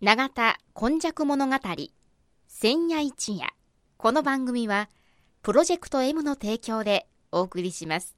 [0.00, 1.56] 永田今昔物語
[2.46, 3.48] 千夜一夜。
[3.96, 4.88] この番組は
[5.42, 8.16] プロジェクト M の提供でお送りします。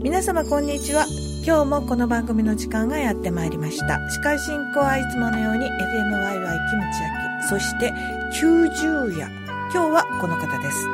[0.00, 1.04] 皆様こんにちは。
[1.44, 3.98] 今日もこの番組の時間がやってまいりました。
[4.10, 5.80] 司会進行はいつものように FMYY キムチ
[6.48, 6.67] 焼き
[7.48, 7.92] そして
[8.34, 9.26] 90夜
[9.72, 10.86] 今日はこの方です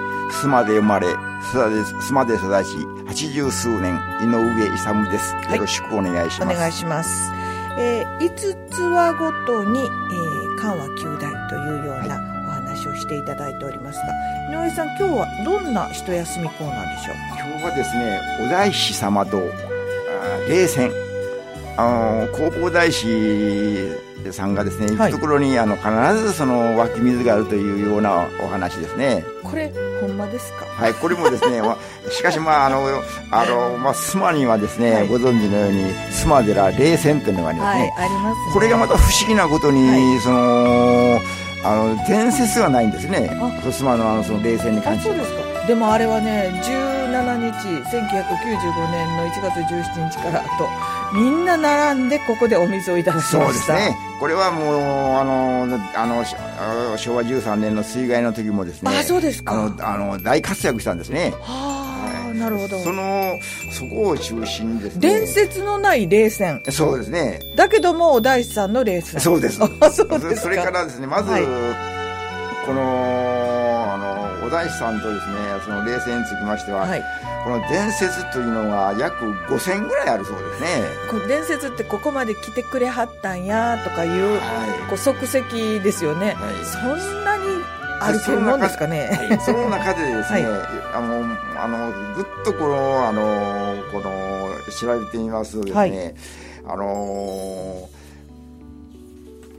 [0.43, 1.07] 須磨で生まれ、
[1.53, 5.35] 須磨で育ち、八十数年、井上勇です。
[5.35, 6.57] よろしくお願いします。
[6.57, 7.31] お願いします。
[7.79, 12.17] えー、5つ話ごとに、えー、緩和9代というような
[12.49, 14.05] お話をしていただいておりますが、
[14.51, 17.17] 井上さん、今日はどんな一休みコーナーでしょう？
[17.37, 19.41] 今日はですね、お大師様と、
[20.49, 20.91] 冷戦、
[21.77, 23.91] あの、弘法大師
[24.31, 25.89] さんがですね、行くところに、あの必
[26.23, 29.25] ずその湧き水があるというようなお話ですね。
[29.43, 30.65] これほんまですか？
[30.67, 32.81] はい、これもですね、 まあ、しかしまああの
[33.31, 37.93] あのまあ須磨にはですね、はい、ご存知のように須磨寺霊泉というのがありますね。
[37.97, 41.21] はい、あります、ね、これがまた不思議なことに、はい、その
[41.65, 43.31] あの伝説はないんですね。
[43.65, 45.09] 須磨のあのその霊泉に関して。
[45.11, 45.67] そうですか。
[45.67, 50.69] でもあれはね、17日、1995年の1月17日からと。
[51.15, 53.45] みんな並んでここでお水をいただきました。
[53.45, 53.97] そうですね。
[54.19, 54.77] これはもう
[55.17, 56.25] あのあの
[56.97, 58.91] 昭和13年の水害の時もですね。
[58.91, 59.53] あそうですか。
[59.53, 61.33] あのあの大活躍したんですね。
[61.41, 62.81] はあ、なるほど。
[62.81, 63.39] その
[63.71, 65.01] そこを中心にですね。
[65.01, 66.63] 伝説のない冷戦。
[66.71, 67.39] そうですね。
[67.55, 69.21] だけどもお大師さんの冷戦。
[69.21, 69.61] そうです。
[69.81, 71.45] あそうですそれからですねまず、はい、
[72.67, 73.34] この
[74.45, 77.03] あのお大師さんとですねその冷戦につきましては、はい。
[77.45, 80.69] この伝説というのが約5000ぐらいあるそうですね。
[81.11, 87.45] この伝説ってここまで来てくれはったんやとかいう,、はい、こう即席ですよね、はい、そんなに
[88.01, 90.63] あるもんですかね、はい、その中でですね、はい、
[90.95, 96.15] あのあのぐっとこのあのこの調べてみますとですね、
[96.67, 97.89] あの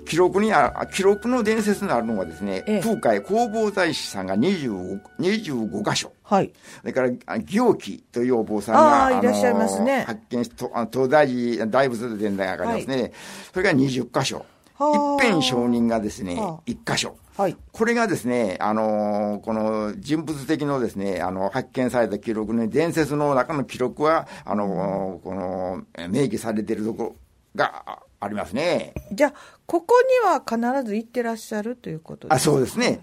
[0.06, 6.52] 記録にあ記録の伝説にあるのはですね、ええ、空海弘法大師さんが25 25箇所、はい、
[6.82, 10.04] それから行基というお坊さんがあいらっしゃいますね。
[10.08, 13.12] 発見しと東大寺大仏殿がありますね、はい、
[13.54, 14.46] それが20箇所。
[14.78, 14.84] 一
[15.22, 17.16] 辺承認がですね、1箇所。
[17.38, 17.56] はい。
[17.72, 27.16] これがですね、あのー、この人物的のですね、あの、発見された記録に、伝説の中の記録は、あのー、この、明記されているところ
[27.56, 28.94] がありますね。
[29.12, 29.34] じゃあ、
[29.68, 33.02] ここには必ず行ってらっしゃるということですかあそうですね。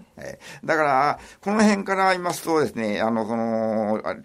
[0.63, 4.15] だから、この辺から言いますとですね、あの、その、あ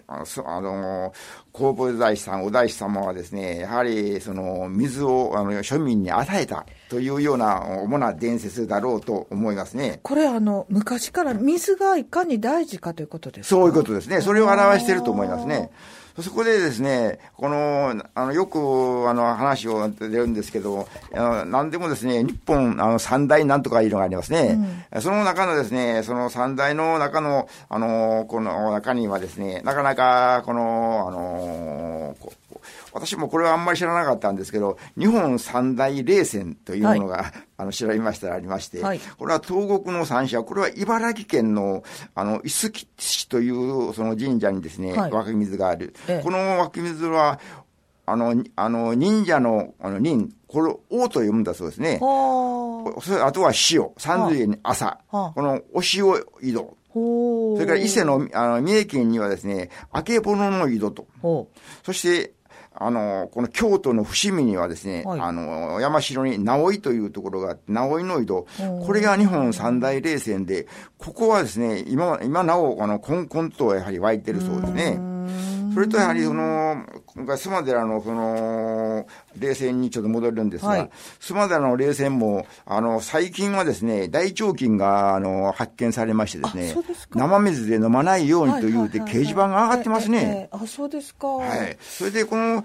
[0.47, 1.13] あの、
[1.53, 9.99] 弘法大師さん、お大師様はですね、やはり、その、水を、あの、庶民に与えたというような、主な伝説だろうと思いますね。
[10.05, 13.57] これ、あの、昔から水がいかに大事かということですか？
[13.57, 14.21] そういうことですね。
[14.21, 15.71] それを表していると思いますね。
[16.23, 18.59] そこでですね、この、あの、よく、
[19.09, 24.59] あの、話を出るんですけど、あの何でもですね、日本、あの、三大なんとかいうのがありますね。
[24.93, 31.88] うん、その中のですね、その三大の中の、あの、この中にはですね、なかなか、この、あの、
[32.93, 41.83] 私もこれはあんまり知らなかったんですけど、日本三大霊泉というものが、はい、あの調べましたらありまして、はい、これは東国の三社、これは茨城県の
[42.15, 45.95] あの伊豆市というその神社にですね、はい、湧き水がある。
[46.09, 47.41] ええ、この湧き水は、
[48.07, 51.99] あの、あの忍者のあの忍、これ、王と読むんだそうですね。
[52.01, 53.33] あ。
[53.33, 56.07] とは塩、三髄に朝、このお塩
[56.41, 56.77] 井戸。
[56.95, 61.07] それから伊勢のあの三重県にはですね、あけぼのの井戸と。
[61.85, 62.33] そして、
[62.81, 68.47] あの、この京都の伏見にはですね、はい、あの、山城に直井というところがあって、直井の井戸、
[68.87, 75.01] これが日本三大霊泉で、ここはですね、今、今なお、あの、こんこんとやはり湧いてるそうですね。
[75.79, 79.07] それとやはりその、今回、須磨寺のその、
[79.39, 80.91] 冷戦にちょっと戻るんですが、はい、
[81.21, 86.75] 須磨寺の冷戦も、あの、最近はですね、大腸菌が、あの、発見されましてですね、
[87.15, 90.49] 生水で飲まないようにというて、掲示板が上がってますね。
[90.51, 91.29] あ、そうですか。
[91.29, 91.77] はい。
[91.81, 92.65] それで、この、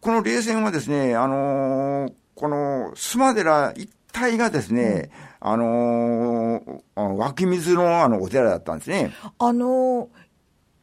[0.00, 5.10] この冷戦はですね、あのこの須磨寺一帯がですね、
[5.42, 9.12] うん、あの湧き水のあのお寺だったんですね。
[9.40, 10.08] あの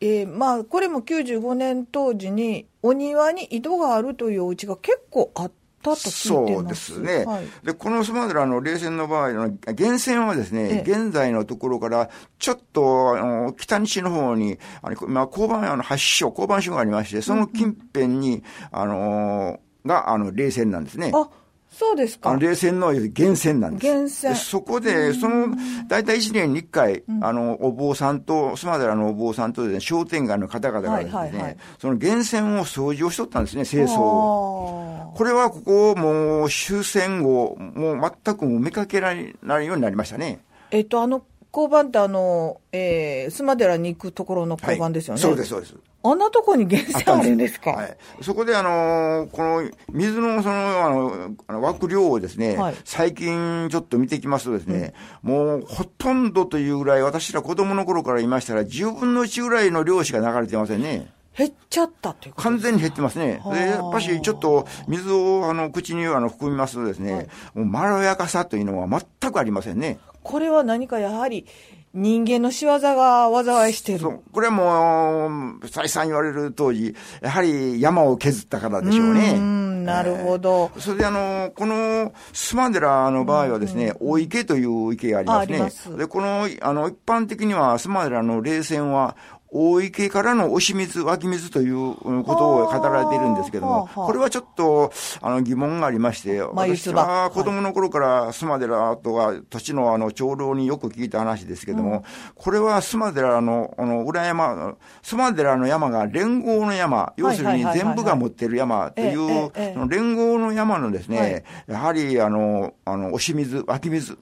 [0.03, 5.51] えー、まあ、これも95年当時に、お庭に井戸があるというお家が結構あっ
[5.81, 7.23] たとそうですね。
[7.23, 21.13] はい、で、このスマドラの冷戦の場合の源泉はですね、現在のところからちょっと、あの、北西の方に、あの、まあ、交番、あの、発所、交番所がありまして、その近辺に、うん、あの、が、あの、冷戦なんですね。
[21.15, 21.29] あ
[21.73, 22.29] そうですか。
[22.29, 23.83] あの冷泉の源泉なんです。
[23.83, 25.47] 源泉でそこで、その、
[25.87, 35.09] 大体1年に1回、あの、お坊さんと、須磨寺のお坊さんとね、商店街の方々がですね、はいはいはいその源泉を掃除をしとったんですね、清掃を。
[35.13, 40.39] あこれはここ、もう終戦後、もう全くもう見かけられないようになりましたね。
[40.71, 41.23] ーえっと、あの
[41.53, 45.21] 交番ってあの、えー、須磨寺に行くところの交番ですよね。
[45.21, 45.75] そうです、そうです。
[46.05, 47.71] あんなとこに源泉あるんですか？
[47.71, 52.75] はい、そこで、あのーこの水のそのあのあの湧く量をですね、はい。
[52.83, 61.11] 最近ちょっと見てきますとですね、もうほとんどというぐらい、私ら子供の頃から言いましたら、10分の1ぐらいの量しか流れてませんね。
[61.35, 63.39] 減っちゃったっていう完全に減ってますね。
[63.43, 63.55] はあ。
[63.55, 67.27] で、やっぱしちょっと水をあの口にあの含みますとですね、はい。
[67.55, 68.87] もうまろやかさというのは
[69.21, 69.99] 全くありませんね。
[70.21, 71.47] これは何かやはり
[71.93, 73.99] 人間の仕業が災いしてる。
[73.99, 74.21] そう。
[74.31, 79.33] これはもう、再三言われる当時、やはり山を削ったからでしょうね。
[79.35, 80.71] うん、なるほど。
[80.79, 85.97] それであの、この須磨寺の場合はですね、大池という池がありますね。
[85.97, 89.15] で、この、あの、一般的には須磨寺の霊泉は、
[89.53, 94.91] 大池からの押し水、湧き水ということを語られているんですけども、これはちょっと、
[95.21, 102.03] あの、疑問がありまして、私は子供の頃から須磨寺とか土地のあの、長老によく聞いた話ですけども、
[102.35, 109.51] これは須磨寺の、あの、裏山、須磨寺の山が連合の山、要するに全部が持ってる山という
[109.87, 111.43] 連合の山のですね、はい。
[111.67, 114.17] やはり、あの、あの、押し水、湧き水、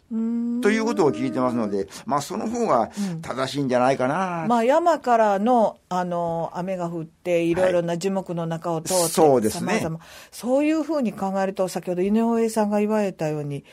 [0.61, 2.89] ということを聞いてますので、まあ、その方が
[3.21, 4.45] 正しいんじゃないかな。
[4.47, 9.85] まあ、山からの、あの、雨が降って、いろいろな樹木の中を通って、そうですね
[10.31, 13.63] そういうふうに考えると、先ほど井上さんが言われたように、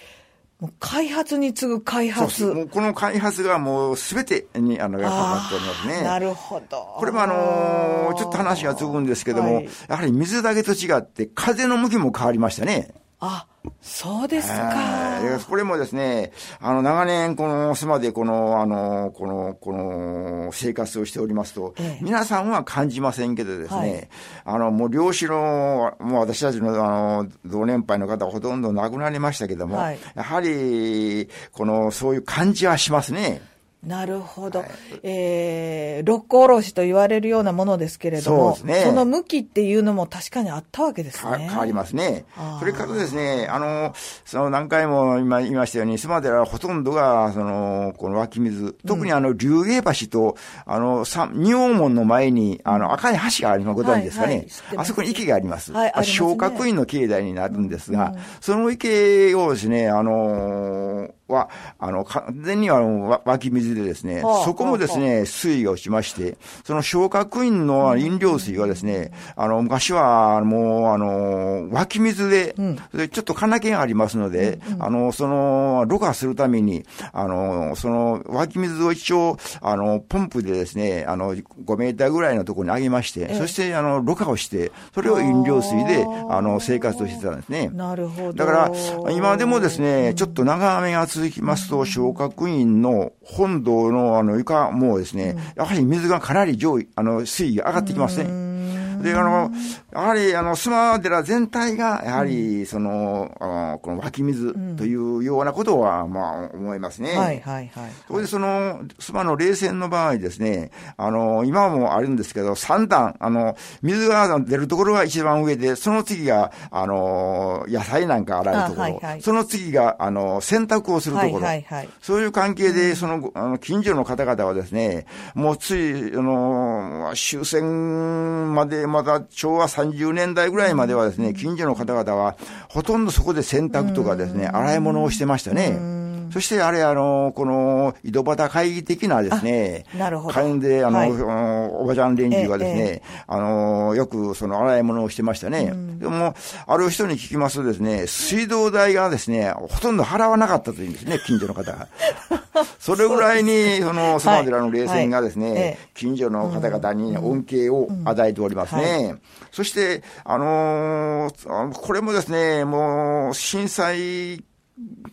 [0.60, 2.66] もう開発に次ぐ開発。
[2.72, 6.02] この開発がもうすべてに、あの、がかかっておりますね。
[6.02, 6.96] なるほど。
[6.98, 12.92] これもあのちょっと話が続くんですけども、はいやはり水だけと違って、風の向きも変わりましたね。
[13.20, 13.47] あ、
[13.81, 14.55] そうですか。
[14.55, 24.09] はいこれもですね、あの、長年、この、島でこの、あの、この、この、生活をしておりますと、ええ皆さんは感じませんけどですね、はい
[24.44, 33.43] あの、もう漁師の、もう私たちの、あの、同年配の方はほとんど亡くなりましたけども、はいやはり、この、そういう感じはしますね。
[33.86, 34.64] なるほど。
[35.04, 41.30] えー、六甲おろしと言われるようなものですけれども、そねの向きっていうのも確かにあったわけですね。
[41.30, 42.25] か変わりますね。
[42.58, 43.94] それからですね、あの、
[44.25, 50.36] その何回も今言いましたように、須磨寺はほとんどが、その、この湧き水、特にあの、竜芸橋と、
[50.66, 53.76] あの、さ仁王門の前に、あの、赤い橋があります。
[53.76, 54.48] ご存知ですかねはいはい
[54.78, 55.72] あそこに池があります。
[55.72, 62.82] はいありますね昇格院の境内になるんですが、その池をですね、あの、は、あの、完全には
[63.25, 72.54] 湧き水でですね、はあそこもですね、水位が落ちまして、その昇格院の飲料水はですね、あの、昔はもう、あの、湧き水で、
[72.94, 87.70] でちょっと金気がありますので、あの、その、ろ過するために、あの、その湧き水を一応、あの、ポンプでですね、あの、5メーターぐらいのところに上げまして、そして、あの、ろ過をして、それを飲料水で、あの、生活をしてたんですね。
[87.72, 88.32] なるほど。
[88.32, 99.03] だから、今でもですね、ちょっと長雨が続続きますと、昇格院の本堂のあの床もですね、やはり水がかなり上位、あの、水位が上がってきますね。
[99.03, 99.50] で、あの、
[99.90, 107.17] やはり、あの、須磨寺全体が、やはり、その、あのこの湧き水というようなことは、まあ、思いますね。
[107.17, 107.90] はいはいはい。
[108.06, 119.22] それでその、須磨の冷泉の場合ですね、あの、今もあるんですけど、3段、あの、水が出るところが一番上で、その次が、あの、野菜なんか洗うところ、あはいはい。
[119.22, 121.89] その次が、あの、洗濯をするところ、はいはいはい。
[122.03, 132.37] そういう関係で、その、あの近所の方々はですね、もうつい、あの、終戦まで、まだ昭和30年代ぐらいまではですね、近所の方々は、
[132.69, 136.07] ほとんどそこで洗濯とかですね、洗い物をしてましたね。
[136.31, 140.35] そして、あれ、あの、この、井戸端会議的なですね、あなるほど。
[140.35, 141.13] 会員で、あの、はい。
[141.13, 145.73] おばちゃん連中がですね、えあの、よくその洗い物をしてましたね。
[145.99, 146.35] でも、
[146.67, 151.89] ある人に聞きますとですね、水道代がですね、ほとんど払わなかったというんですね、近所の方が。
[152.79, 159.17] それぐらいに、その、スマ寺の冷泉がですね、近所の方々に恩恵を与えておりますね。
[159.53, 164.44] そして、あのーあのこれもですね、もう、震災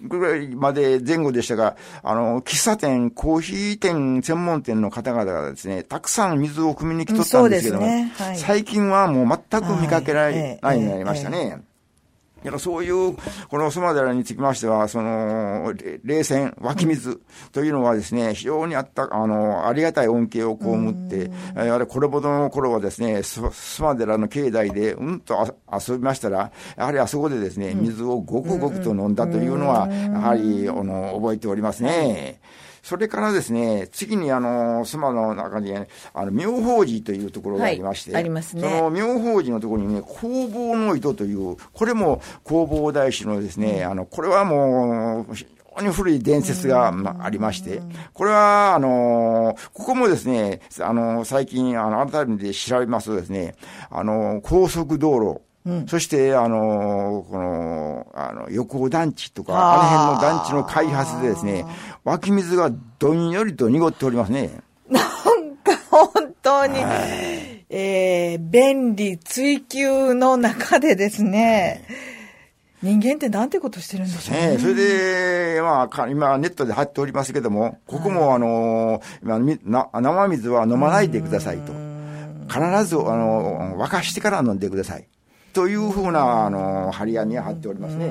[0.01, 8.11] ぐらいまで前後でしたが、あの、喫茶店、コーヒー店、専門店の方々がですね、たくさん水を汲みに来とったんですけども、ね。
[8.17, 8.37] はい。
[8.37, 10.33] 最近はもう全く見かけらはい。
[10.33, 11.61] れないようになりましたね。
[12.45, 13.15] だからそういう、
[13.49, 15.73] このスマ寺につきましては、その、
[16.03, 17.19] 冷泉、湧き水
[17.51, 23.41] というのはですね、非常にあった、あの、ありがたい恩恵を被って、あれ、これほどの頃はですね、ス
[23.81, 32.39] マ寺の境内でうんと遊びましたら、やはりあそこでですね、水をごくごくと飲んだというのは、やはり、あの、覚えておりますね。
[32.85, 38.61] それからですね、次にあの、スマの中に、ね、あの、妙法寺というところがありまして、はい、ありますね。
[38.61, 45.47] その妙法寺のところにね、工房の糸という、これも工房大師のですね、うん、あの、これはもう、非
[45.79, 47.81] 常に古い伝説が、まあ、ありまして、
[48.13, 53.55] これは、あの、ここもですね、あの、最近、あの、改めて調べますとですね、
[53.89, 55.41] あの、高速道路、
[55.87, 61.65] そして、あの、この、あの、横尾団地とか、あの辺の団地の開発でですね、
[62.03, 64.51] 湧き水がどんよりと濁っておりますね。
[64.87, 71.83] なんか本当に、はい、えー、便利追求の中でですね、
[72.83, 74.49] 人間ってなんてことしてるんでしょうね。
[74.51, 81.73] ねそれで、まあ、今ネットで貼っておりますけども、ここも、あの、生水は飲まないでくださいと。
[82.47, 85.07] 必ず、あの、沸かしてから飲んでください。
[85.55, 88.07] というふうな、あの、張り紙が貼っておりますね。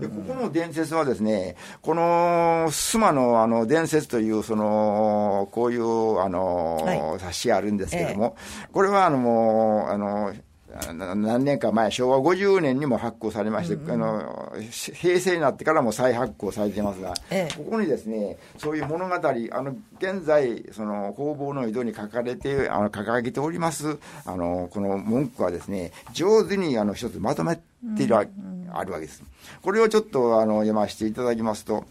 [0.00, 10.34] で、ここの伝説はですね、この、須磨の、あの、伝説という、その、こういう、あの、はい、冊子あるんですけども、ええ、これは、あの、もう、あの、
[10.92, 27.62] 何年か前、昭和50年にも発行されまして、うんうん、あの平成になってからも再発行されていますが、ええ、ここにですね、そういう物語、あの現在、その工房の井戸に書かれて、あの掲げております、あのこの文句はですね、上手にあの一つまとめて
[28.02, 29.22] いる、うんうん、あるわけです。
[29.62, 31.84] これをちょっとあの読ませていただきますと、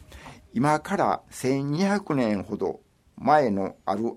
[0.53, 2.79] 今から1200年ほど
[3.17, 4.13] 前のある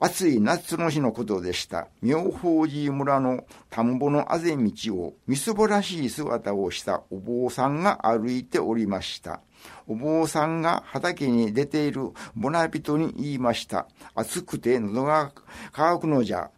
[0.00, 1.88] 暑い夏の日のことでした。
[2.02, 9.40] 妙法寺村の田んぼのあぜ道をみすぼらしい姿をしたお坊さんが歩いておりました。
[9.86, 13.86] お坊さんが畑に出ているボナ人に言いました。
[14.14, 15.32] 暑くて喉が
[15.72, 16.50] 乾くのじゃ。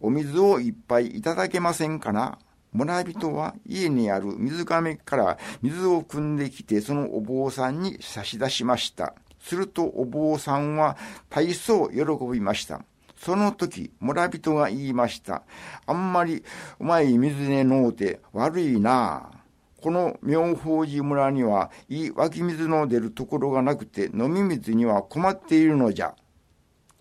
[0.00, 2.38] お水をいっぱいいただけませんかな
[2.72, 9.14] 村人は家にある水亀から水を汲んできてそのお坊さんに差し出しました。
[9.42, 10.96] するとお坊さんは
[11.28, 12.84] 大層喜びました。
[13.16, 15.42] その時、村人が言いました。
[15.86, 16.42] あんまり
[16.80, 19.42] うまい水でのうて悪いなあ。
[19.80, 26.14] この妙法寺村にはいい湧き水の出るところがなくて飲み水には困っているのじゃ。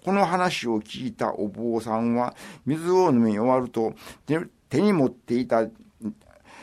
[0.03, 3.93] この話を聞いたお坊さんは水を飲み終わると
[4.69, 5.67] 手に持っていた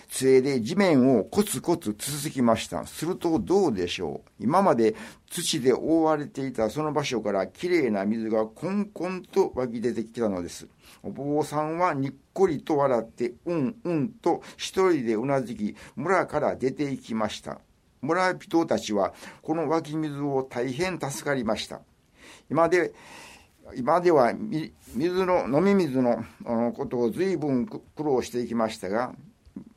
[0.09, 2.87] 杖で地面をコツコツつつきました。
[2.87, 4.45] するとどうでしょう？
[4.45, 4.95] 今まで
[5.31, 10.67] 土で覆われていたその場所からきれいな水がコンコンと湧き出てきたのです。
[11.03, 17.61] お坊さんはにっこりと笑って、うんうんと一人でうなずき、村から出て行きました。
[18.01, 19.13] 村人たちは
[19.43, 21.81] この湧き水を大変助かりました。
[22.51, 22.93] 今で、
[23.77, 24.33] 今では
[24.95, 26.25] 水の、飲み水の
[26.75, 29.15] ことを随分苦労していきましたが、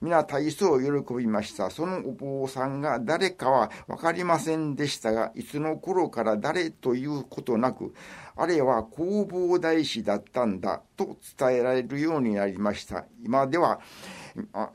[0.02, 1.70] 皆大層喜びました。
[1.70, 7.94] そのお坊さんが誰かは分かりませんでしたが、いつの頃から誰ということなく、
[8.36, 13.06] あれは弘法大師だったんだと伝えられるようになりました。
[13.24, 13.80] 今では、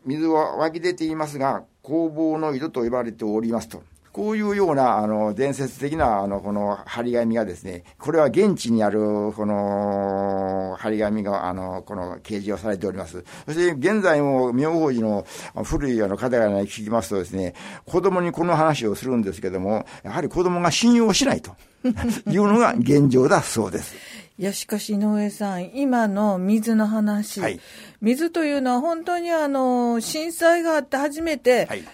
[0.04, 3.82] 水は湧き出ていますが、弘法の井戸と呼ばれておりますと。
[4.16, 8.98] こういうような、あの、伝説的な、あの、この張り紙がですね、これは現地にある、
[9.36, 13.22] この、張り紙が、あの、この掲示をされております。
[13.44, 15.26] そして、現在も、妙法寺の
[15.64, 17.52] 古いあの方々に聞きますとですね、
[17.84, 21.54] 子供にこの話をするんですけども、やはり子供が信用しないと
[21.84, 23.94] いうのが現状だそうです。
[24.38, 27.60] いや、しかし井上さん、今の水の話、はい、
[28.00, 31.84] 水というのは本当にあの、震災があって初めて、はい、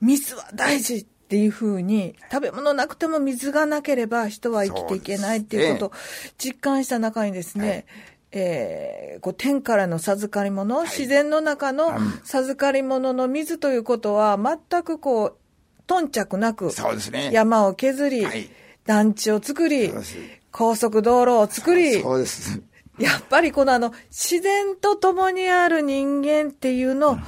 [0.00, 5.92] 水は大事っていうふうに、食べ物なくても水がなければ人は生きていけないっていうことを
[6.38, 7.84] 実感した中にですね、はい、
[8.32, 11.92] えー、こう天からの授かり物、はい、自然の中の
[12.24, 15.36] 授かり物の水ということは、全くこう、
[15.86, 18.50] 頓着なく、そうですね、山を削り、はい、
[18.84, 19.92] 団地を作り、
[20.50, 22.60] 高速道路を作り、そうです。
[22.98, 27.22] やっぱりこのあの、自然と共にある人間っていうのを、うん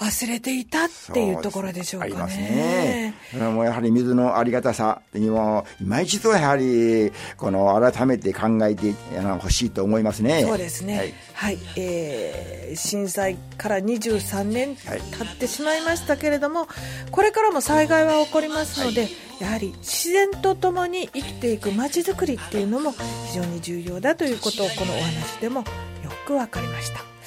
[0.00, 2.12] 忘れていたっていうところでしょうかね。
[2.12, 3.14] ありますね。
[3.34, 8.92] もうやはり水のありがたさにも、今一度やはり、この改めて考えて
[9.40, 10.42] ほしいと思いますね。
[10.42, 10.98] そうですね。
[10.98, 16.68] はい、はい、えー、震災から23年経ってしまいましたけれども、
[17.10, 22.92] これからも災害は起こりますので、はい、やはり自然とともに生きていく街づくりっていうのも
[23.26, 25.64] 非常に重要だということをこのお話でもよ
[26.24, 27.17] くわかりました。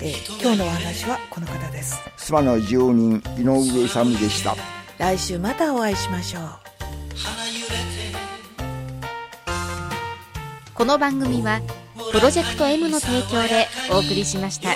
[0.00, 1.98] えー今日のお話はこの方です。
[2.16, 4.54] 妻の住人井上勇でした。
[4.98, 6.44] 来週またお会いしましょう。
[10.74, 11.60] この番組は
[12.12, 14.70] プロジェクト M の提供でお送りしました